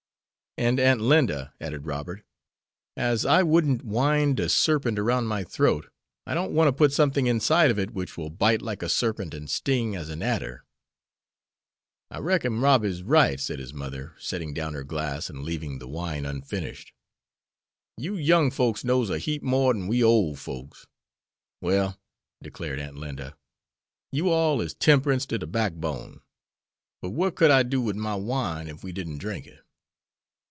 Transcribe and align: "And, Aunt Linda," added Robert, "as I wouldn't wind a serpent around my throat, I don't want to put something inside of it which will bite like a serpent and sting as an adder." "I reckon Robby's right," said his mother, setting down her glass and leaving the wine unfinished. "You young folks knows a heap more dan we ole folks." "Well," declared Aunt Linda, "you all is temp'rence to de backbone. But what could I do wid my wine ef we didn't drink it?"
"And, 0.57 0.81
Aunt 0.81 0.99
Linda," 0.99 1.53
added 1.61 1.85
Robert, 1.85 2.25
"as 2.97 3.25
I 3.25 3.41
wouldn't 3.41 3.85
wind 3.85 4.37
a 4.37 4.49
serpent 4.49 4.99
around 4.99 5.25
my 5.27 5.45
throat, 5.45 5.89
I 6.27 6.33
don't 6.33 6.51
want 6.51 6.67
to 6.67 6.73
put 6.73 6.91
something 6.91 7.25
inside 7.25 7.71
of 7.71 7.79
it 7.79 7.91
which 7.91 8.17
will 8.17 8.29
bite 8.29 8.61
like 8.61 8.83
a 8.83 8.89
serpent 8.89 9.33
and 9.33 9.49
sting 9.49 9.95
as 9.95 10.09
an 10.09 10.21
adder." 10.21 10.65
"I 12.11 12.19
reckon 12.19 12.59
Robby's 12.59 13.01
right," 13.01 13.39
said 13.39 13.59
his 13.59 13.73
mother, 13.73 14.13
setting 14.19 14.53
down 14.53 14.73
her 14.73 14.83
glass 14.83 15.29
and 15.29 15.43
leaving 15.45 15.79
the 15.79 15.87
wine 15.87 16.25
unfinished. 16.25 16.91
"You 17.95 18.15
young 18.17 18.51
folks 18.51 18.83
knows 18.83 19.09
a 19.09 19.19
heap 19.19 19.41
more 19.41 19.73
dan 19.73 19.87
we 19.87 20.03
ole 20.03 20.35
folks." 20.35 20.85
"Well," 21.61 21.97
declared 22.43 22.77
Aunt 22.77 22.97
Linda, 22.97 23.37
"you 24.11 24.27
all 24.29 24.59
is 24.59 24.73
temp'rence 24.75 25.25
to 25.27 25.37
de 25.39 25.47
backbone. 25.47 26.19
But 27.01 27.11
what 27.11 27.35
could 27.35 27.51
I 27.51 27.63
do 27.63 27.79
wid 27.81 27.95
my 27.95 28.15
wine 28.15 28.67
ef 28.67 28.83
we 28.83 28.91
didn't 28.91 29.19
drink 29.19 29.47
it?" 29.47 29.59